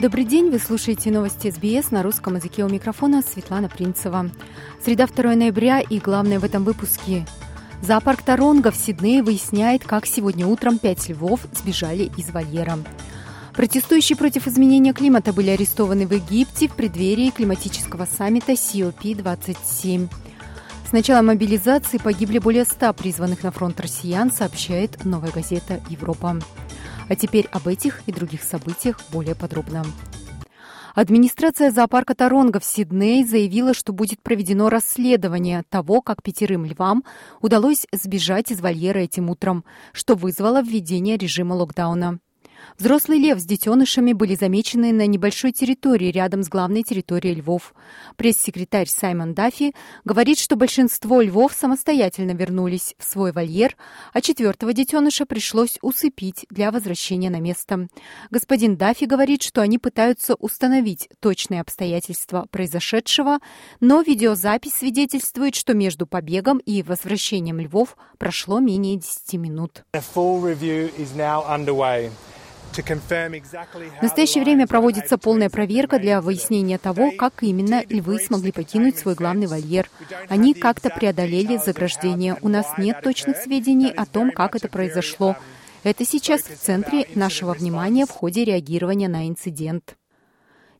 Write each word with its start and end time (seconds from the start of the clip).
Добрый 0.00 0.24
день, 0.24 0.48
вы 0.48 0.58
слушаете 0.58 1.10
новости 1.10 1.50
СБС 1.50 1.90
на 1.90 2.02
русском 2.02 2.34
языке 2.36 2.64
у 2.64 2.70
микрофона 2.70 3.20
Светлана 3.20 3.68
Принцева. 3.68 4.30
Среда 4.82 5.06
2 5.06 5.34
ноября 5.34 5.80
и 5.80 5.98
главное 5.98 6.40
в 6.40 6.44
этом 6.44 6.64
выпуске. 6.64 7.26
Зоопарк 7.82 8.22
Таронга 8.22 8.70
в 8.70 8.76
Сиднее 8.76 9.22
выясняет, 9.22 9.84
как 9.84 10.06
сегодня 10.06 10.46
утром 10.46 10.78
пять 10.78 11.06
львов 11.10 11.40
сбежали 11.52 12.10
из 12.16 12.30
вольера. 12.30 12.78
Протестующие 13.52 14.16
против 14.16 14.46
изменения 14.46 14.94
климата 14.94 15.34
были 15.34 15.50
арестованы 15.50 16.06
в 16.06 16.14
Египте 16.14 16.68
в 16.68 16.72
преддверии 16.72 17.28
климатического 17.28 18.06
саммита 18.06 18.52
COP27. 18.52 20.08
С 20.88 20.92
начала 20.92 21.20
мобилизации 21.20 21.98
погибли 21.98 22.38
более 22.38 22.64
100 22.64 22.94
призванных 22.94 23.42
на 23.42 23.50
фронт 23.50 23.78
россиян, 23.78 24.32
сообщает 24.32 25.04
новая 25.04 25.30
газета 25.30 25.78
«Европа». 25.90 26.40
А 27.10 27.16
теперь 27.16 27.48
об 27.50 27.66
этих 27.66 28.02
и 28.06 28.12
других 28.12 28.44
событиях 28.44 29.00
более 29.12 29.34
подробно. 29.34 29.84
Администрация 30.94 31.72
зоопарка 31.72 32.14
Торонго 32.14 32.60
в 32.60 32.64
Сиднее 32.64 33.26
заявила, 33.26 33.74
что 33.74 33.92
будет 33.92 34.22
проведено 34.22 34.68
расследование 34.68 35.64
того, 35.68 36.02
как 36.02 36.22
пятерым 36.22 36.64
львам 36.64 37.04
удалось 37.40 37.86
сбежать 37.92 38.52
из 38.52 38.60
вольера 38.60 38.98
этим 38.98 39.28
утром, 39.28 39.64
что 39.92 40.14
вызвало 40.14 40.62
введение 40.62 41.16
режима 41.16 41.54
локдауна. 41.54 42.20
Взрослый 42.78 43.18
лев 43.18 43.38
с 43.38 43.44
детенышами 43.44 44.12
были 44.12 44.34
замечены 44.34 44.92
на 44.92 45.06
небольшой 45.06 45.52
территории 45.52 46.10
рядом 46.10 46.42
с 46.42 46.48
главной 46.48 46.82
территорией 46.82 47.34
львов. 47.36 47.74
Пресс-секретарь 48.16 48.88
Саймон 48.88 49.34
Даффи 49.34 49.74
говорит, 50.04 50.38
что 50.38 50.56
большинство 50.56 51.20
львов 51.20 51.52
самостоятельно 51.52 52.32
вернулись 52.32 52.94
в 52.98 53.04
свой 53.04 53.32
вольер, 53.32 53.76
а 54.12 54.20
четвертого 54.20 54.72
детеныша 54.72 55.26
пришлось 55.26 55.78
усыпить 55.82 56.46
для 56.50 56.70
возвращения 56.70 57.30
на 57.30 57.40
место. 57.40 57.88
Господин 58.30 58.76
Даффи 58.76 59.04
говорит, 59.04 59.42
что 59.42 59.60
они 59.60 59.78
пытаются 59.78 60.34
установить 60.34 61.08
точные 61.20 61.60
обстоятельства 61.60 62.46
произошедшего, 62.50 63.38
но 63.80 64.02
видеозапись 64.02 64.74
свидетельствует, 64.74 65.54
что 65.54 65.74
между 65.74 66.06
побегом 66.06 66.58
и 66.58 66.82
возвращением 66.82 67.60
львов 67.60 67.96
прошло 68.18 68.60
менее 68.60 68.96
10 68.96 69.34
минут. 69.34 69.84
В 72.72 74.02
настоящее 74.02 74.44
время 74.44 74.66
проводится 74.66 75.18
полная 75.18 75.50
проверка 75.50 75.98
для 75.98 76.20
выяснения 76.20 76.78
того, 76.78 77.10
как 77.16 77.42
именно 77.42 77.82
львы 77.88 78.18
смогли 78.18 78.52
покинуть 78.52 78.98
свой 78.98 79.14
главный 79.14 79.46
вольер. 79.46 79.88
Они 80.28 80.54
как-то 80.54 80.90
преодолели 80.90 81.56
заграждение. 81.56 82.36
У 82.42 82.48
нас 82.48 82.66
нет 82.78 83.00
точных 83.02 83.36
сведений 83.36 83.90
о 83.90 84.06
том, 84.06 84.30
как 84.30 84.54
это 84.56 84.68
произошло. 84.68 85.36
Это 85.82 86.04
сейчас 86.04 86.42
в 86.42 86.56
центре 86.56 87.06
нашего 87.14 87.54
внимания 87.54 88.06
в 88.06 88.10
ходе 88.10 88.44
реагирования 88.44 89.08
на 89.08 89.28
инцидент. 89.28 89.96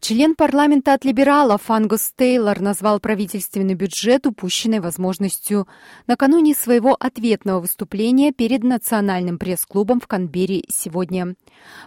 Член 0.00 0.34
парламента 0.34 0.94
от 0.94 1.04
либералов 1.04 1.70
Ангус 1.70 2.12
Тейлор 2.16 2.60
назвал 2.60 3.00
правительственный 3.00 3.74
бюджет 3.74 4.26
упущенной 4.26 4.80
возможностью 4.80 5.68
накануне 6.06 6.54
своего 6.54 6.96
ответного 6.98 7.60
выступления 7.60 8.32
перед 8.32 8.62
Национальным 8.62 9.38
пресс-клубом 9.38 10.00
в 10.00 10.06
Канберре 10.06 10.64
сегодня. 10.70 11.34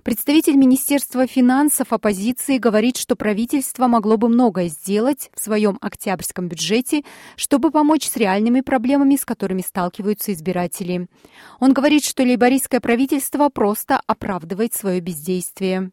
Представитель 0.03 0.57
Министерства 0.57 1.25
финансов 1.25 1.91
оппозиции 1.91 2.59
говорит, 2.59 2.97
что 2.97 3.15
правительство 3.15 3.87
могло 3.87 4.17
бы 4.17 4.29
многое 4.29 4.67
сделать 4.67 5.31
в 5.33 5.43
своем 5.43 5.79
октябрьском 5.81 6.47
бюджете, 6.47 7.03
чтобы 7.35 7.71
помочь 7.71 8.07
с 8.07 8.15
реальными 8.15 8.61
проблемами, 8.61 9.15
с 9.15 9.25
которыми 9.25 9.63
сталкиваются 9.63 10.33
избиратели. 10.33 11.07
Он 11.59 11.73
говорит, 11.73 12.05
что 12.05 12.21
лейбористское 12.21 12.79
правительство 12.79 13.49
просто 13.49 13.99
оправдывает 14.05 14.75
свое 14.75 14.99
бездействие. 14.99 15.89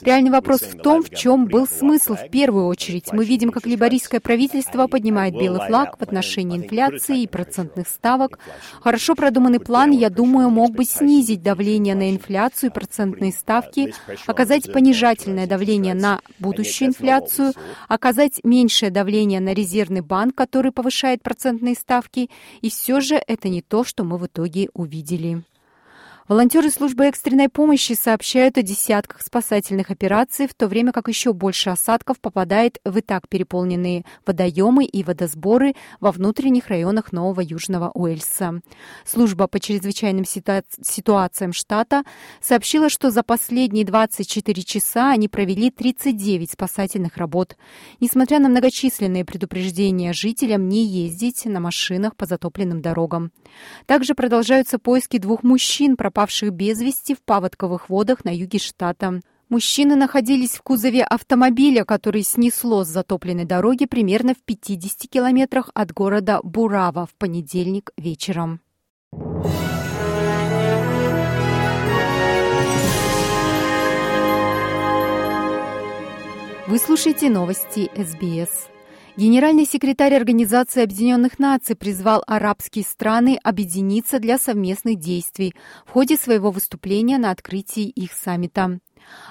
Реальный 0.00 0.30
вопрос 0.30 0.60
в 0.60 0.76
том, 0.76 1.02
в 1.02 1.10
чем 1.10 1.46
был 1.46 1.66
смысл 1.66 2.14
в 2.14 2.28
первую 2.30 2.66
очередь. 2.66 3.12
Мы 3.12 3.24
видим, 3.24 3.50
как 3.50 3.66
либорийское 3.66 4.20
правительство 4.20 4.86
поднимает 4.86 5.34
белый 5.34 5.66
флаг 5.66 5.98
в 5.98 6.02
отношении 6.02 6.58
инфляции 6.58 7.22
и 7.22 7.26
процентных 7.26 7.88
ставок. 7.88 8.38
Хорошо 8.80 9.14
продуманный 9.14 9.60
план, 9.60 9.90
я 9.90 10.10
думаю, 10.10 10.50
мог 10.50 10.72
бы 10.72 10.84
снизить 10.84 11.42
давление 11.42 11.94
на 11.94 12.10
инфляцию 12.10 12.70
и 12.70 12.72
процентные 12.72 13.32
ставки, 13.32 13.94
оказать 14.26 14.72
понижательное 14.72 15.46
давление 15.46 15.94
на 15.94 16.20
будущую 16.38 16.88
инфляцию, 16.88 17.52
оказать 17.88 18.40
меньшее 18.44 18.90
давление 18.90 19.40
на 19.40 19.52
резервный 19.52 20.00
банк, 20.00 20.34
который 20.34 20.72
повышает 20.72 21.22
процентные 21.22 21.74
ставки. 21.74 22.30
И 22.60 22.70
все 22.70 23.00
же 23.00 23.20
это 23.26 23.48
не 23.48 23.62
то, 23.62 23.84
что 23.84 24.04
мы 24.04 24.18
в 24.18 24.26
итоге 24.26 24.68
увидели. 24.74 25.42
Волонтеры 26.28 26.70
службы 26.70 27.04
экстренной 27.04 27.48
помощи 27.48 27.92
сообщают 27.92 28.58
о 28.58 28.62
десятках 28.62 29.20
спасательных 29.22 29.92
операций, 29.92 30.48
в 30.48 30.54
то 30.54 30.66
время 30.66 30.90
как 30.90 31.06
еще 31.06 31.32
больше 31.32 31.70
осадков 31.70 32.18
попадает 32.18 32.80
в 32.84 32.96
и 32.96 33.00
так 33.00 33.28
переполненные 33.28 34.04
водоемы 34.26 34.84
и 34.86 35.04
водосборы 35.04 35.76
во 36.00 36.10
внутренних 36.10 36.66
районах 36.66 37.12
Нового 37.12 37.42
Южного 37.42 37.92
Уэльса. 37.94 38.60
Служба 39.04 39.46
по 39.46 39.60
чрезвычайным 39.60 40.24
ситуа- 40.24 40.64
ситуациям 40.82 41.52
штата 41.52 42.02
сообщила, 42.40 42.88
что 42.90 43.12
за 43.12 43.22
последние 43.22 43.84
24 43.84 44.64
часа 44.64 45.12
они 45.12 45.28
провели 45.28 45.70
39 45.70 46.50
спасательных 46.50 47.18
работ. 47.18 47.56
Несмотря 48.00 48.40
на 48.40 48.48
многочисленные 48.48 49.24
предупреждения 49.24 50.12
жителям 50.12 50.68
не 50.68 50.86
ездить 50.86 51.44
на 51.44 51.60
машинах 51.60 52.16
по 52.16 52.26
затопленным 52.26 52.82
дорогам. 52.82 53.30
Также 53.86 54.16
продолжаются 54.16 54.80
поиски 54.80 55.18
двух 55.18 55.44
мужчин, 55.44 55.94
пропавших 55.94 56.15
без 56.50 56.80
вести 56.80 57.14
в 57.14 57.22
паводковых 57.22 57.90
водах 57.90 58.24
на 58.24 58.34
юге 58.34 58.58
штата. 58.58 59.20
Мужчины 59.48 59.96
находились 59.96 60.52
в 60.52 60.62
кузове 60.62 61.04
автомобиля, 61.04 61.84
который 61.84 62.22
снесло 62.22 62.84
с 62.84 62.88
затопленной 62.88 63.44
дороги 63.44 63.84
примерно 63.84 64.34
в 64.34 64.42
50 64.44 65.10
километрах 65.10 65.70
от 65.74 65.92
города 65.92 66.40
Бурава 66.42 67.06
в 67.06 67.14
понедельник 67.14 67.90
вечером. 67.96 68.60
Вы 76.66 76.78
слушаете 76.78 77.28
новости 77.28 77.90
СБС. 77.94 78.75
Генеральный 79.16 79.64
секретарь 79.64 80.14
Организации 80.14 80.82
Объединенных 80.82 81.38
Наций 81.38 81.74
призвал 81.74 82.22
арабские 82.26 82.84
страны 82.84 83.38
объединиться 83.42 84.18
для 84.18 84.38
совместных 84.38 84.98
действий 84.98 85.54
в 85.86 85.92
ходе 85.92 86.18
своего 86.18 86.50
выступления 86.50 87.16
на 87.16 87.30
открытии 87.30 87.84
их 87.84 88.12
саммита. 88.12 88.78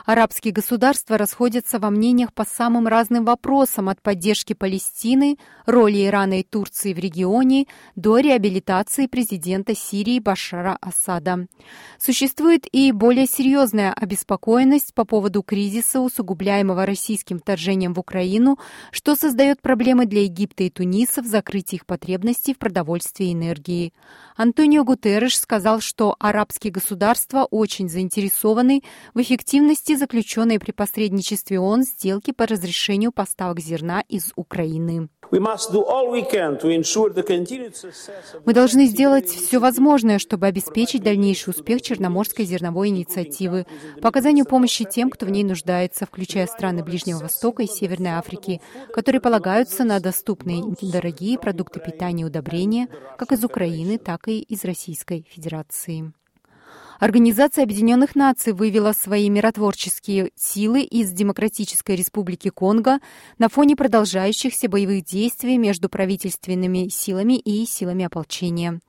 Арабские 0.05 0.53
государства 0.53 1.17
расходятся 1.17 1.79
во 1.79 1.89
мнениях 1.89 2.31
по 2.31 2.45
самым 2.45 2.87
разным 2.87 3.25
вопросам 3.25 3.89
от 3.89 4.03
поддержки 4.03 4.53
Палестины, 4.53 5.37
роли 5.65 6.05
Ирана 6.05 6.41
и 6.41 6.43
Турции 6.43 6.93
в 6.93 6.99
регионе 6.99 7.65
до 7.95 8.19
реабилитации 8.19 9.07
президента 9.07 9.75
Сирии 9.75 10.19
Башара 10.19 10.77
Асада. 10.79 11.47
Существует 11.97 12.67
и 12.71 12.91
более 12.91 13.25
серьезная 13.25 13.93
обеспокоенность 13.93 14.93
по 14.93 15.05
поводу 15.05 15.41
кризиса, 15.41 15.99
усугубляемого 16.01 16.85
российским 16.85 17.39
вторжением 17.39 17.95
в 17.95 17.99
Украину, 17.99 18.59
что 18.91 19.15
создает 19.15 19.59
проблемы 19.59 20.05
для 20.05 20.21
Египта 20.21 20.65
и 20.65 20.69
Туниса 20.69 21.23
в 21.23 21.25
закрытии 21.25 21.77
их 21.77 21.87
потребностей 21.87 22.53
в 22.53 22.59
продовольствии 22.59 23.29
и 23.29 23.33
энергии. 23.33 23.91
Антонио 24.37 24.83
Гутерреш 24.83 25.39
сказал, 25.39 25.79
что 25.79 26.15
арабские 26.19 26.71
государства 26.71 27.45
очень 27.49 27.89
заинтересованы 27.89 28.83
в 29.15 29.21
эффективности 29.21 29.94
заключенной 29.97 30.59
при 30.59 30.71
посредничестве 30.71 31.59
ООН 31.59 31.83
сделки 31.83 32.31
по 32.31 32.45
разрешению 32.45 33.11
поставок 33.11 33.59
зерна 33.59 34.01
из 34.07 34.31
Украины. 34.35 35.09
Мы 38.45 38.53
должны 38.53 38.85
сделать 38.85 39.27
все 39.27 39.59
возможное, 39.59 40.19
чтобы 40.19 40.45
обеспечить 40.45 41.03
дальнейший 41.03 41.49
успех 41.49 41.81
Черноморской 41.81 42.45
зерновой 42.45 42.89
инициативы 42.89 43.65
по 44.01 44.09
оказанию 44.09 44.45
помощи 44.45 44.85
тем, 44.85 45.09
кто 45.09 45.25
в 45.25 45.29
ней 45.31 45.43
нуждается, 45.43 46.05
включая 46.05 46.47
страны 46.47 46.83
Ближнего 46.83 47.19
Востока 47.19 47.63
и 47.63 47.67
Северной 47.67 48.11
Африки, 48.11 48.61
которые 48.93 49.21
полагаются 49.21 49.83
на 49.83 49.99
доступные 49.99 50.63
дорогие 50.81 51.39
продукты 51.39 51.79
питания 51.79 52.23
и 52.23 52.25
удобрения 52.25 52.87
как 53.17 53.31
из 53.31 53.43
Украины, 53.43 53.97
так 53.97 54.27
и 54.27 54.39
из 54.39 54.63
Российской 54.63 55.25
Федерации. 55.29 56.13
Организация 56.99 57.63
Объединенных 57.65 58.15
Наций 58.15 58.53
вывела 58.53 58.93
свои 58.93 59.29
миротворческие 59.29 60.31
силы 60.35 60.81
из 60.81 61.11
Демократической 61.11 61.95
Республики 61.97 62.49
Конго 62.49 62.99
на 63.37 63.49
фоне 63.49 63.75
продолжающихся 63.75 64.69
боевых 64.69 65.03
действий 65.03 65.57
между 65.57 65.89
правительственными 65.89 66.87
силами 66.87 67.33
и 67.33 67.65
силами 67.65 68.05
ополчения. 68.05 68.79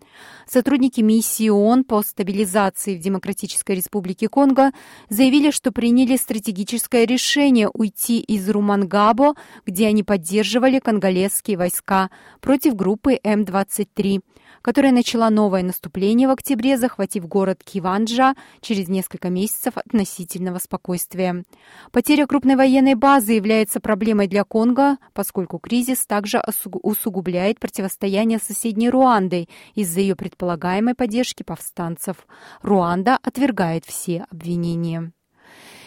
Сотрудники 0.47 1.01
миссии 1.01 1.49
ООН 1.49 1.83
по 1.83 2.01
стабилизации 2.03 2.97
в 2.97 3.01
Демократической 3.01 3.75
Республике 3.75 4.29
Конго 4.29 4.71
заявили, 5.09 5.51
что 5.51 5.73
приняли 5.73 6.17
стратегическое 6.17 7.07
решение 7.07 7.69
уйти 7.75 8.21
из 8.21 8.49
Румангабо, 8.49 9.35
где 9.67 9.89
они 9.89 10.05
поддерживали 10.05 10.79
конголезские 10.79 11.59
войска, 11.59 12.11
против 12.41 12.77
группы 12.77 13.19
М-23 13.25 14.21
которая 14.67 14.91
начала 14.91 15.31
новое 15.31 15.63
наступление 15.63 16.27
в 16.27 16.33
октябре, 16.33 16.77
захватив 16.77 17.29
город 17.29 17.63
Киванджа 17.97 18.35
через 18.61 18.89
несколько 18.89 19.31
месяцев 19.31 19.77
относительного 19.77 20.59
спокойствия. 20.59 21.45
Потеря 21.93 22.27
крупной 22.27 22.57
военной 22.57 22.95
базы 22.95 23.33
является 23.33 23.81
проблемой 23.81 24.29
для 24.29 24.45
Конго, 24.45 24.99
поскольку 25.15 25.59
кризис 25.59 26.05
также 26.07 26.43
усугубляет 26.83 27.59
противостояние 27.59 28.39
с 28.39 28.43
соседней 28.43 28.91
Руандой 28.91 29.49
из-за 29.75 30.01
ее 30.01 30.15
предполагаемой 30.15 30.95
поддержки 30.95 31.43
повстанцев. 31.43 32.27
Руанда 32.63 33.19
отвергает 33.23 33.85
все 33.87 34.27
обвинения. 34.31 35.13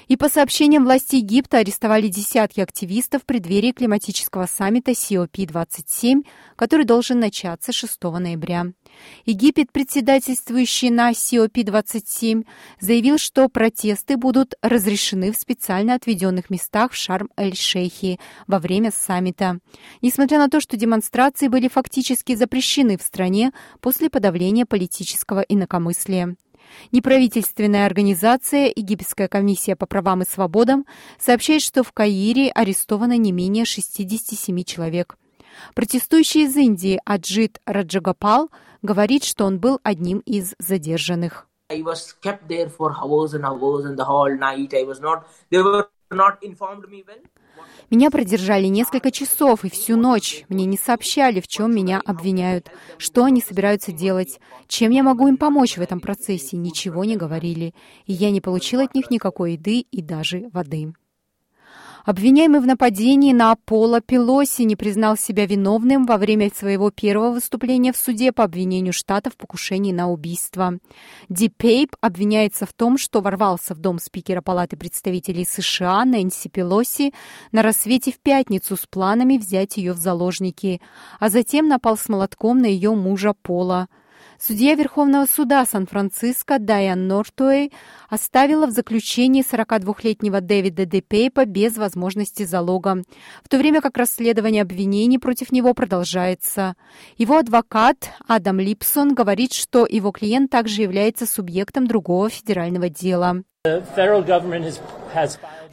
И 0.09 0.17
по 0.17 0.27
сообщениям 0.27 0.85
власти 0.85 1.17
Египта 1.17 1.59
арестовали 1.59 2.07
десятки 2.07 2.61
активистов 2.61 3.21
в 3.21 3.25
преддверии 3.25 3.71
климатического 3.71 4.47
саммита 4.47 4.91
COP-27, 4.91 6.25
который 6.55 6.85
должен 6.85 7.19
начаться 7.19 7.71
6 7.71 8.01
ноября. 8.03 8.65
Египет, 9.27 9.71
председательствующий 9.71 10.89
на 10.89 11.11
COP-27, 11.11 12.43
заявил, 12.79 13.19
что 13.19 13.49
протесты 13.49 14.17
будут 14.17 14.55
разрешены 14.63 15.31
в 15.31 15.37
специально 15.37 15.93
отведенных 15.93 16.49
местах 16.49 16.93
в 16.93 16.95
Шарм-эль-Шейхе 16.95 18.17
во 18.47 18.57
время 18.57 18.91
саммита. 18.91 19.59
Несмотря 20.01 20.39
на 20.39 20.49
то, 20.49 20.59
что 20.59 20.75
демонстрации 20.75 21.49
были 21.49 21.67
фактически 21.67 22.33
запрещены 22.33 22.97
в 22.97 23.03
стране 23.03 23.51
после 23.79 24.09
подавления 24.09 24.65
политического 24.65 25.41
инакомыслия. 25.41 26.35
Неправительственная 26.91 27.85
организация 27.85 28.71
«Египетская 28.75 29.27
комиссия 29.27 29.75
по 29.75 29.85
правам 29.85 30.21
и 30.21 30.25
свободам» 30.25 30.85
сообщает, 31.17 31.61
что 31.61 31.83
в 31.83 31.91
Каире 31.91 32.51
арестовано 32.51 33.17
не 33.17 33.31
менее 33.31 33.65
67 33.65 34.63
человек. 34.63 35.17
Протестующий 35.75 36.45
из 36.45 36.55
Индии 36.55 36.99
Аджит 37.05 37.59
Раджагапал 37.65 38.49
говорит, 38.81 39.23
что 39.23 39.45
он 39.45 39.59
был 39.59 39.79
одним 39.83 40.19
из 40.19 40.55
задержанных. 40.59 41.47
Меня 47.89 48.11
продержали 48.11 48.67
несколько 48.67 49.11
часов 49.11 49.65
и 49.65 49.69
всю 49.69 49.97
ночь. 49.97 50.45
Мне 50.49 50.65
не 50.65 50.77
сообщали, 50.77 51.39
в 51.41 51.47
чем 51.47 51.73
меня 51.73 52.01
обвиняют, 52.05 52.69
что 52.97 53.23
они 53.23 53.41
собираются 53.41 53.91
делать, 53.91 54.39
чем 54.67 54.91
я 54.91 55.03
могу 55.03 55.27
им 55.27 55.37
помочь 55.37 55.77
в 55.77 55.81
этом 55.81 55.99
процессе. 55.99 56.57
Ничего 56.57 57.03
не 57.03 57.17
говорили. 57.17 57.73
И 58.05 58.13
я 58.13 58.31
не 58.31 58.41
получил 58.41 58.81
от 58.81 58.93
них 58.93 59.09
никакой 59.09 59.53
еды 59.53 59.79
и 59.79 60.01
даже 60.01 60.49
воды. 60.53 60.93
Обвиняемый 62.09 62.59
в 62.59 62.65
нападении 62.65 63.33
на 63.33 63.51
Аполло 63.51 64.01
Пелоси 64.01 64.63
не 64.63 64.75
признал 64.75 65.15
себя 65.15 65.45
виновным 65.45 66.07
во 66.07 66.17
время 66.17 66.49
своего 66.49 66.89
первого 66.89 67.33
выступления 67.33 67.93
в 67.93 67.97
суде 67.97 68.31
по 68.31 68.43
обвинению 68.43 68.93
штата 68.93 69.29
в 69.29 69.37
покушении 69.37 69.91
на 69.91 70.09
убийство. 70.09 70.79
Ди 71.29 71.49
Пейп 71.49 71.95
обвиняется 72.01 72.65
в 72.65 72.73
том, 72.73 72.97
что 72.97 73.21
ворвался 73.21 73.75
в 73.75 73.77
дом 73.77 73.99
спикера 73.99 74.41
Палаты 74.41 74.75
представителей 74.75 75.45
США 75.45 76.03
Нэнси 76.03 76.49
Пелоси 76.49 77.13
на 77.51 77.61
рассвете 77.61 78.11
в 78.11 78.19
пятницу 78.19 78.75
с 78.75 78.87
планами 78.87 79.37
взять 79.37 79.77
ее 79.77 79.93
в 79.93 79.97
заложники, 79.97 80.81
а 81.19 81.29
затем 81.29 81.67
напал 81.67 81.95
с 81.95 82.09
молотком 82.09 82.57
на 82.57 82.65
ее 82.65 82.95
мужа 82.95 83.35
Пола. 83.39 83.87
Судья 84.41 84.75
Верховного 84.75 85.25
суда 85.25 85.65
Сан-Франциско 85.65 86.59
Дайан 86.59 87.09
Нортуэй 87.09 87.73
оставила 88.07 88.67
в 88.67 88.71
заключении 88.71 89.43
42-летнего 89.43 90.39
Дэвида 90.39 90.85
Депейпа 90.85 91.43
без 91.43 91.75
возможности 91.75 92.43
залога, 92.43 93.03
в 93.43 93.49
то 93.49 93.57
время 93.57 93.81
как 93.81 93.97
расследование 93.97 94.61
обвинений 94.61 95.19
против 95.19 95.51
него 95.51 95.73
продолжается. 95.73 96.75
Его 97.17 97.37
адвокат 97.37 98.11
Адам 98.29 98.61
Липсон 98.61 99.13
говорит, 99.13 99.51
что 99.51 99.85
его 99.85 100.11
клиент 100.11 100.49
также 100.49 100.83
является 100.83 101.25
субъектом 101.25 101.85
другого 101.85 102.29
федерального 102.29 102.87
дела. 102.89 103.43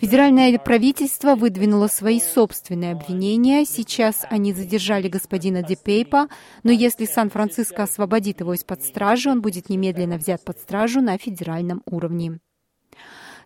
Федеральное 0.00 0.58
правительство 0.58 1.34
выдвинуло 1.34 1.86
свои 1.88 2.20
собственные 2.20 2.92
обвинения. 2.92 3.64
Сейчас 3.64 4.26
они 4.30 4.52
задержали 4.52 5.08
господина 5.08 5.62
Депейпа, 5.62 6.28
но 6.62 6.70
если 6.70 7.06
Сан-Франциско 7.06 7.84
освободит 7.84 8.40
его 8.40 8.54
из-под 8.54 8.82
стражи, 8.82 9.30
он 9.30 9.40
будет 9.40 9.70
немедленно 9.70 10.16
взят 10.18 10.44
под 10.44 10.58
стражу 10.58 11.00
на 11.00 11.16
федеральном 11.16 11.82
уровне. 11.86 12.38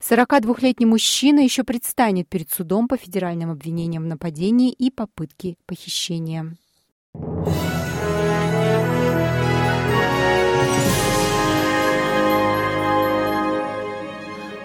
42-летний 0.01 0.87
мужчина 0.87 1.41
еще 1.41 1.63
предстанет 1.63 2.29
перед 2.29 2.51
судом 2.51 2.89
по 2.89 2.97
федеральным 2.97 3.51
обвинениям 3.51 4.05
в 4.05 4.07
нападении 4.07 4.73
и 4.73 4.91
попытке 4.91 5.57
похищения. 5.67 6.57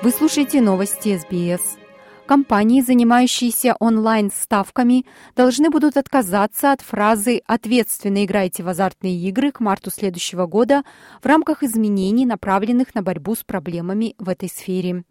Вы 0.05 0.11
слушаете 0.11 0.61
новости 0.61 1.17
СБС. 1.17 1.79
Компании, 2.27 2.81
занимающиеся 2.81 3.75
онлайн-ставками, 3.79 5.03
должны 5.35 5.71
будут 5.71 5.97
отказаться 5.97 6.71
от 6.71 6.81
фразы 6.81 7.41
«ответственно 7.47 8.23
играйте 8.23 8.61
в 8.61 8.67
азартные 8.67 9.17
игры» 9.17 9.51
к 9.51 9.61
марту 9.61 9.89
следующего 9.89 10.45
года 10.45 10.83
в 11.23 11.25
рамках 11.25 11.63
изменений, 11.63 12.27
направленных 12.27 12.93
на 12.93 13.01
борьбу 13.01 13.33
с 13.33 13.43
проблемами 13.43 14.13
в 14.19 14.29
этой 14.29 14.47
сфере. 14.47 15.05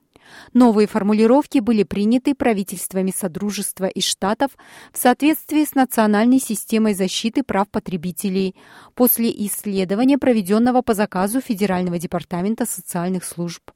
Новые 0.52 0.86
формулировки 0.86 1.58
были 1.58 1.82
приняты 1.82 2.36
правительствами 2.36 3.10
Содружества 3.10 3.86
и 3.86 4.00
Штатов 4.00 4.52
в 4.92 4.98
соответствии 4.98 5.64
с 5.64 5.74
национальной 5.74 6.38
системой 6.38 6.94
защиты 6.94 7.42
прав 7.42 7.68
потребителей 7.68 8.54
после 8.94 9.32
исследования, 9.44 10.18
проведенного 10.18 10.82
по 10.82 10.94
заказу 10.94 11.40
Федерального 11.40 11.98
департамента 11.98 12.64
социальных 12.64 13.24
служб. 13.24 13.72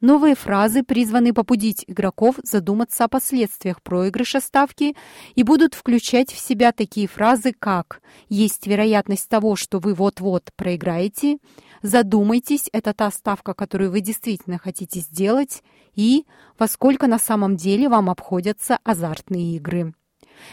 Новые 0.00 0.34
фразы 0.34 0.82
призваны 0.82 1.32
побудить 1.32 1.84
игроков 1.86 2.36
задуматься 2.42 3.04
о 3.04 3.08
последствиях 3.08 3.82
проигрыша 3.82 4.40
ставки 4.40 4.96
и 5.34 5.42
будут 5.42 5.74
включать 5.74 6.32
в 6.32 6.38
себя 6.38 6.72
такие 6.72 7.08
фразы, 7.08 7.52
как 7.58 8.00
«Есть 8.28 8.66
вероятность 8.66 9.28
того, 9.28 9.56
что 9.56 9.78
вы 9.78 9.94
вот-вот 9.94 10.50
проиграете», 10.56 11.38
«Задумайтесь, 11.82 12.70
это 12.72 12.94
та 12.94 13.10
ставка, 13.10 13.52
которую 13.52 13.90
вы 13.90 14.00
действительно 14.00 14.58
хотите 14.58 15.00
сделать», 15.00 15.62
и 15.94 16.24
«Во 16.58 16.66
сколько 16.66 17.06
на 17.06 17.18
самом 17.18 17.56
деле 17.56 17.88
вам 17.88 18.10
обходятся 18.10 18.78
азартные 18.84 19.56
игры». 19.56 19.94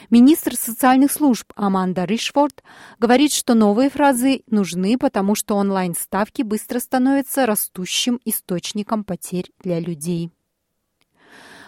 Министр 0.09 0.55
социальных 0.55 1.11
служб 1.11 1.51
Аманда 1.55 2.05
Ришфорд 2.05 2.63
говорит, 2.99 3.33
что 3.33 3.53
новые 3.53 3.89
фразы 3.89 4.43
нужны, 4.47 4.97
потому 4.97 5.35
что 5.35 5.55
онлайн-ставки 5.55 6.41
быстро 6.41 6.79
становятся 6.79 7.45
растущим 7.45 8.19
источником 8.25 9.03
потерь 9.03 9.49
для 9.63 9.79
людей. 9.79 10.31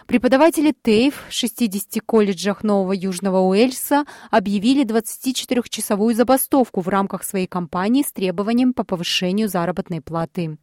Преподаватели 0.06 0.74
ТЭЙФ 0.82 1.28
в 1.30 1.32
60 1.32 2.02
колледжах 2.04 2.62
Нового 2.62 2.92
Южного 2.92 3.38
Уэльса 3.38 4.04
объявили 4.30 4.84
24-часовую 4.84 6.14
забастовку 6.14 6.82
в 6.82 6.88
рамках 6.88 7.24
своей 7.24 7.46
кампании 7.46 8.02
с 8.02 8.12
требованием 8.12 8.74
по 8.74 8.84
повышению 8.84 9.48
заработной 9.48 10.02
платы. 10.02 10.58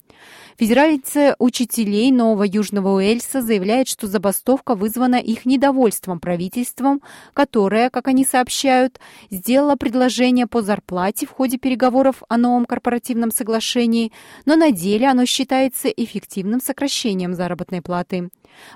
Федерация 0.59 1.35
учителей 1.39 2.11
Нового 2.11 2.43
Южного 2.43 2.89
Уэльса 2.89 3.41
заявляет, 3.41 3.87
что 3.87 4.05
забастовка 4.05 4.75
вызвана 4.75 5.15
их 5.15 5.47
недовольством 5.47 6.19
правительством, 6.19 7.01
которое, 7.33 7.89
как 7.89 8.07
они 8.07 8.25
сообщают, 8.25 8.99
сделало 9.31 9.75
предложение 9.75 10.45
по 10.45 10.61
зарплате 10.61 11.25
в 11.25 11.31
ходе 11.31 11.57
переговоров 11.57 12.21
о 12.29 12.37
новом 12.37 12.65
корпоративном 12.65 13.31
соглашении, 13.31 14.11
но 14.45 14.55
на 14.55 14.71
деле 14.71 15.07
оно 15.07 15.25
считается 15.25 15.87
эффективным 15.87 16.61
сокращением 16.61 17.33
заработной 17.33 17.81
платы. 17.81 18.29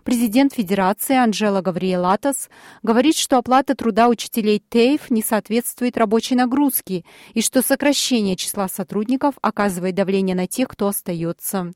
Президент 0.04 0.54
Федерации 0.54 1.16
Анжела 1.16 1.62
Гавриелатос 1.62 2.50
говорит, 2.84 3.18
что 3.18 3.38
оплата 3.38 3.76
труда 3.76 4.08
учителей 4.08 4.60
ТЭЙФ 4.60 5.10
не 5.10 5.22
соответствует 5.22 5.98
рабочей 5.98 6.36
нагрузке 6.36 7.04
и 7.34 7.42
что 7.42 7.62
сокращение 7.62 8.36
числа 8.36 8.68
сотрудников 8.68 9.36
оказывает 9.42 9.96
давление 9.96 10.36
на 10.36 10.48
тех, 10.48 10.68
кто 10.68 10.88
остается. 10.88 11.72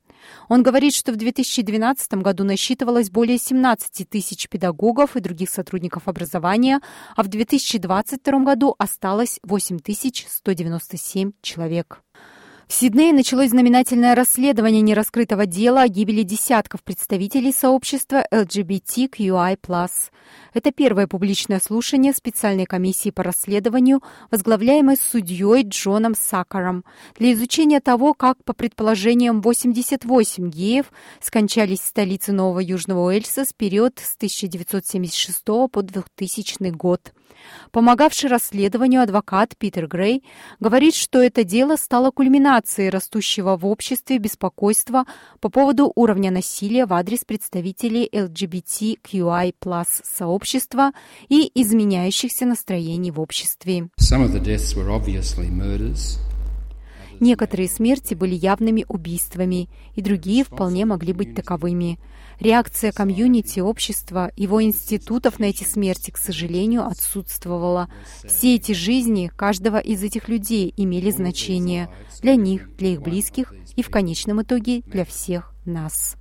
Он 0.48 0.62
говорит, 0.62 0.94
что 0.94 1.12
в 1.12 1.16
2012 1.16 2.14
году 2.14 2.44
насчитывалось 2.44 3.10
более 3.10 3.38
17 3.38 4.08
тысяч 4.08 4.48
педагогов 4.48 5.16
и 5.16 5.20
других 5.20 5.50
сотрудников 5.50 6.08
образования, 6.08 6.80
а 7.16 7.22
в 7.22 7.28
2022 7.28 8.38
году 8.40 8.74
осталось 8.78 9.40
8 9.42 9.78
197 9.78 11.32
человек. 11.42 12.02
В 12.70 12.72
Сиднее 12.72 13.12
началось 13.12 13.50
знаменательное 13.50 14.14
расследование 14.14 14.80
нераскрытого 14.80 15.44
дела 15.44 15.82
о 15.82 15.88
гибели 15.88 16.22
десятков 16.22 16.84
представителей 16.84 17.52
сообщества 17.52 18.24
LGBTQI+. 18.32 19.58
Это 20.54 20.70
первое 20.70 21.08
публичное 21.08 21.58
слушание 21.58 22.12
специальной 22.12 22.66
комиссии 22.66 23.10
по 23.10 23.24
расследованию, 23.24 24.04
возглавляемой 24.30 24.96
судьей 24.96 25.64
Джоном 25.64 26.14
Сакаром, 26.14 26.84
для 27.18 27.32
изучения 27.32 27.80
того, 27.80 28.14
как, 28.14 28.44
по 28.44 28.52
предположениям, 28.52 29.40
88 29.40 30.48
геев 30.48 30.92
скончались 31.20 31.80
в 31.80 31.86
столице 31.86 32.30
Нового 32.30 32.60
Южного 32.60 33.06
Уэльса 33.06 33.46
с 33.46 33.52
период 33.52 33.98
с 33.98 34.14
1976 34.14 35.44
по 35.44 35.82
2000 35.82 36.70
год. 36.70 37.12
Помогавший 37.72 38.28
расследованию 38.28 39.02
адвокат 39.02 39.56
Питер 39.56 39.86
Грей 39.86 40.22
говорит, 40.60 40.94
что 40.94 41.20
это 41.20 41.42
дело 41.42 41.76
стало 41.76 42.10
кульминацией 42.10 42.59
растущего 42.90 43.56
в 43.56 43.66
обществе 43.66 44.18
беспокойства 44.18 45.04
по 45.40 45.48
поводу 45.48 45.92
уровня 45.94 46.30
насилия 46.30 46.86
в 46.86 46.92
адрес 46.92 47.24
представителей 47.24 48.08
LGBTQI 48.12 49.54
сообщества 50.02 50.92
и 51.28 51.50
изменяющихся 51.54 52.46
настроений 52.46 53.10
в 53.10 53.20
обществе. 53.20 53.88
Некоторые 57.20 57.68
смерти 57.68 58.14
были 58.14 58.34
явными 58.34 58.86
убийствами, 58.88 59.68
и 59.94 60.00
другие 60.00 60.42
вполне 60.42 60.86
могли 60.86 61.12
быть 61.12 61.34
таковыми. 61.34 62.00
Реакция 62.40 62.92
комьюнити, 62.92 63.60
общества, 63.60 64.32
его 64.36 64.62
институтов 64.62 65.38
на 65.38 65.44
эти 65.44 65.64
смерти, 65.64 66.10
к 66.10 66.16
сожалению, 66.16 66.86
отсутствовала. 66.86 67.90
Все 68.24 68.54
эти 68.54 68.72
жизни 68.72 69.30
каждого 69.36 69.78
из 69.78 70.02
этих 70.02 70.28
людей 70.28 70.72
имели 70.78 71.10
значение 71.10 71.90
для 72.22 72.36
них, 72.36 72.74
для 72.76 72.94
их 72.94 73.02
близких 73.02 73.52
и 73.76 73.82
в 73.82 73.90
конечном 73.90 74.40
итоге 74.40 74.80
для 74.80 75.04
всех 75.04 75.54
нас. 75.66 76.16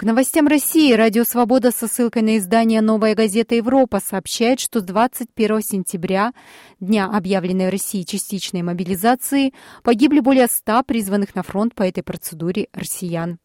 К 0.00 0.04
новостям 0.04 0.46
России 0.46 0.94
Радио 0.94 1.24
Свобода 1.24 1.70
со 1.70 1.86
ссылкой 1.86 2.22
на 2.22 2.38
издание 2.38 2.80
«Новая 2.80 3.14
газета 3.14 3.54
Европа» 3.54 4.00
сообщает, 4.00 4.58
что 4.58 4.80
с 4.80 4.82
21 4.82 5.60
сентября, 5.60 6.32
дня 6.80 7.04
объявленной 7.04 7.68
России 7.68 8.04
частичной 8.04 8.62
мобилизации, 8.62 9.52
погибли 9.82 10.20
более 10.20 10.46
100 10.46 10.84
призванных 10.84 11.34
на 11.34 11.42
фронт 11.42 11.74
по 11.74 11.82
этой 11.82 12.02
процедуре 12.02 12.68
россиян. 12.72 13.40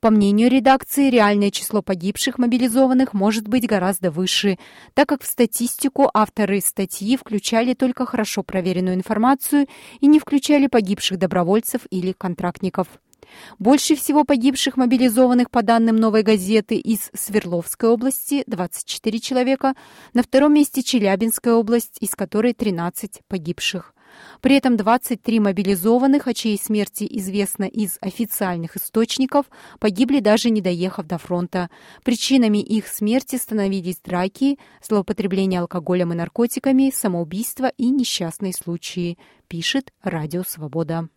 По 0.00 0.08
мнению 0.08 0.50
редакции, 0.50 1.10
реальное 1.10 1.50
число 1.50 1.82
погибших 1.82 2.38
мобилизованных 2.38 3.12
может 3.12 3.46
быть 3.46 3.66
гораздо 3.66 4.10
выше, 4.10 4.58
так 4.94 5.10
как 5.10 5.22
в 5.22 5.26
статистику 5.26 6.10
авторы 6.14 6.62
статьи 6.62 7.18
включали 7.18 7.74
только 7.74 8.06
хорошо 8.06 8.42
проверенную 8.42 8.96
информацию 8.96 9.66
и 10.00 10.06
не 10.06 10.20
включали 10.20 10.68
погибших 10.68 11.18
добровольцев 11.18 11.82
или 11.90 12.12
контрактников. 12.12 12.86
Больше 13.58 13.94
всего 13.96 14.24
погибших 14.24 14.76
мобилизованных 14.76 15.50
по 15.50 15.62
данным 15.62 15.96
«Новой 15.96 16.22
газеты» 16.22 16.76
из 16.76 17.10
Свердловской 17.14 17.90
области– 17.90 18.44
24 18.46 19.20
человека, 19.20 19.74
на 20.14 20.22
втором 20.22 20.54
месте 20.54 20.82
Челябинская 20.82 21.54
область, 21.54 21.98
из 22.00 22.14
которой 22.14 22.54
13 22.54 23.20
погибших. 23.28 23.94
При 24.40 24.56
этом 24.56 24.76
23 24.76 25.40
мобилизованных, 25.40 26.26
о 26.26 26.34
чьей 26.34 26.58
смерти 26.58 27.06
известно 27.10 27.64
из 27.64 27.98
официальных 28.00 28.76
источников, 28.76 29.46
погибли 29.78 30.20
даже 30.20 30.50
не 30.50 30.60
доехав 30.60 31.06
до 31.06 31.18
фронта. 31.18 31.70
Причинами 32.04 32.58
их 32.58 32.86
смерти 32.86 33.36
становились 33.36 33.98
драки, 33.98 34.58
злоупотребление 34.82 35.60
алкоголем 35.60 36.12
и 36.12 36.16
наркотиками, 36.16 36.92
самоубийство 36.94 37.72
и 37.76 37.90
несчастные 37.90 38.52
случаи, 38.52 39.18
пишет 39.48 39.92
Радио 40.02 40.42
Свобода. 40.42 41.08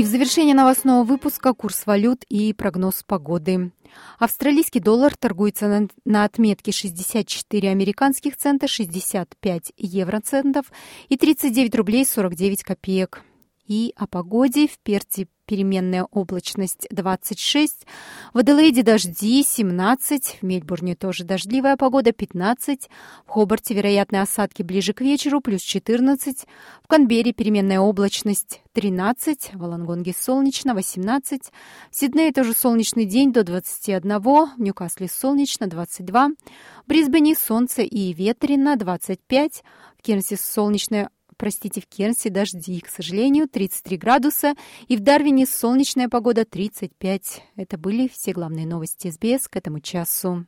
И 0.00 0.02
в 0.02 0.06
завершение 0.06 0.54
новостного 0.54 1.04
выпуска 1.04 1.52
курс 1.52 1.84
валют 1.84 2.24
и 2.30 2.54
прогноз 2.54 3.02
погоды. 3.06 3.70
Австралийский 4.18 4.80
доллар 4.80 5.14
торгуется 5.14 5.68
на, 5.68 5.88
на 6.06 6.24
отметке 6.24 6.72
64 6.72 7.68
американских 7.68 8.38
цента, 8.38 8.66
65 8.66 9.74
евроцентов 9.76 10.72
и 11.10 11.18
39 11.18 11.74
рублей 11.74 12.06
49 12.06 12.62
копеек. 12.62 13.22
И 13.70 13.94
о 13.94 14.08
погоде. 14.08 14.66
В 14.66 14.80
Перте 14.80 15.28
переменная 15.46 16.04
облачность 16.10 16.88
26, 16.90 17.86
в 18.34 18.38
Аделаиде 18.38 18.82
дожди 18.82 19.44
17, 19.44 20.38
в 20.40 20.44
Мельбурне 20.44 20.96
тоже 20.96 21.22
дождливая 21.22 21.76
погода 21.76 22.10
15, 22.10 22.88
в 23.26 23.30
Хобарте 23.30 23.74
вероятные 23.74 24.22
осадки 24.22 24.64
ближе 24.64 24.92
к 24.92 25.00
вечеру 25.00 25.40
плюс 25.40 25.60
14, 25.62 26.46
в 26.82 26.88
Канберре 26.88 27.32
переменная 27.32 27.78
облачность 27.78 28.60
13, 28.72 29.52
в 29.54 29.64
Алангонге 29.64 30.14
солнечно 30.18 30.74
18, 30.74 31.42
в 31.90 31.96
Сиднее 31.96 32.32
тоже 32.32 32.52
солнечный 32.54 33.04
день 33.04 33.32
до 33.32 33.44
21, 33.44 34.20
в 34.20 34.50
Ньюкасле 34.56 35.08
солнечно 35.08 35.68
22, 35.68 36.28
в 36.28 36.88
Брисбене 36.88 37.36
солнце 37.36 37.82
и 37.82 38.12
ветрено 38.12 38.74
25, 38.76 39.62
в 39.96 40.02
Кернсе 40.02 40.36
солнечная 40.36 41.10
простите, 41.40 41.80
в 41.80 41.86
Кернсе 41.86 42.28
дожди, 42.28 42.78
к 42.80 42.88
сожалению, 42.88 43.48
33 43.48 43.96
градуса, 43.96 44.52
и 44.88 44.96
в 44.96 45.00
Дарвине 45.00 45.46
солнечная 45.46 46.10
погода 46.10 46.44
35. 46.44 47.42
Это 47.56 47.78
были 47.78 48.08
все 48.08 48.32
главные 48.32 48.66
новости 48.66 49.10
СБС 49.10 49.48
к 49.48 49.56
этому 49.56 49.80
часу. 49.80 50.44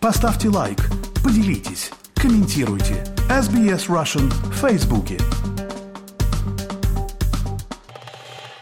Поставьте 0.00 0.48
лайк, 0.48 0.78
поделитесь, 1.22 1.90
комментируйте. 2.14 3.04
SBS 3.28 3.88
Russian 3.88 4.28
в 4.50 4.54
Фейсбуке. 4.54 5.18